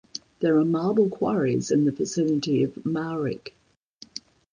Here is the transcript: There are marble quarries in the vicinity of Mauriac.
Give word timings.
There 0.39 0.57
are 0.57 0.65
marble 0.65 1.09
quarries 1.11 1.69
in 1.69 1.85
the 1.85 1.91
vicinity 1.91 2.63
of 2.63 2.73
Mauriac. 2.83 3.53